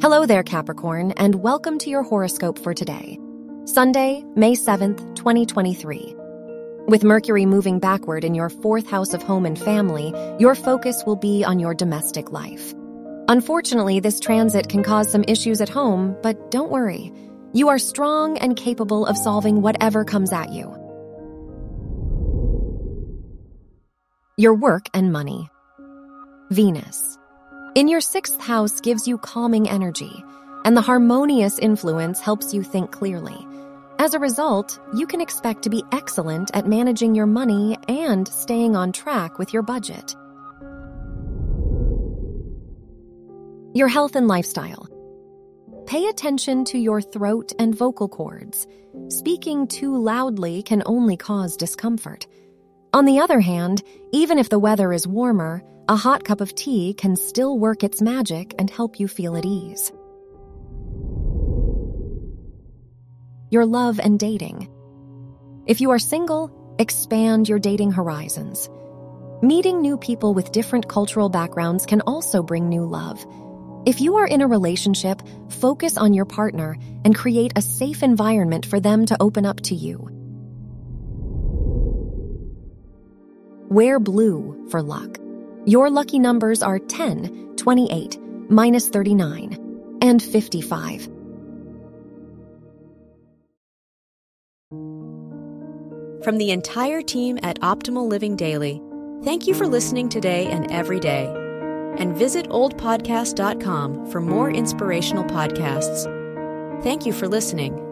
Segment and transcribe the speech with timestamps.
[0.00, 3.18] Hello there, Capricorn, and welcome to your horoscope for today,
[3.64, 6.14] Sunday, May 7th, 2023.
[6.86, 11.16] With Mercury moving backward in your fourth house of home and family, your focus will
[11.16, 12.74] be on your domestic life.
[13.26, 17.12] Unfortunately, this transit can cause some issues at home, but don't worry.
[17.52, 20.76] You are strong and capable of solving whatever comes at you.
[24.36, 25.50] Your work and money.
[26.52, 27.18] Venus.
[27.74, 30.24] In your sixth house gives you calming energy,
[30.64, 33.46] and the harmonious influence helps you think clearly.
[33.98, 38.74] As a result, you can expect to be excellent at managing your money and staying
[38.74, 40.16] on track with your budget.
[43.74, 44.88] Your health and lifestyle.
[45.86, 48.66] Pay attention to your throat and vocal cords.
[49.08, 52.26] Speaking too loudly can only cause discomfort.
[52.92, 53.82] On the other hand,
[54.12, 58.02] even if the weather is warmer, a hot cup of tea can still work its
[58.02, 59.90] magic and help you feel at ease.
[63.50, 64.68] Your love and dating.
[65.66, 68.68] If you are single, expand your dating horizons.
[69.40, 73.24] Meeting new people with different cultural backgrounds can also bring new love.
[73.86, 76.76] If you are in a relationship, focus on your partner
[77.06, 80.06] and create a safe environment for them to open up to you.
[83.70, 85.18] Wear blue for luck.
[85.68, 91.04] Your lucky numbers are 10, 28, minus 39, and 55.
[96.24, 98.80] From the entire team at Optimal Living Daily,
[99.24, 101.26] thank you for listening today and every day.
[101.98, 106.82] And visit oldpodcast.com for more inspirational podcasts.
[106.82, 107.87] Thank you for listening.